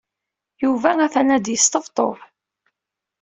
[0.63, 2.17] Yuba atan la d-yesṭebṭub.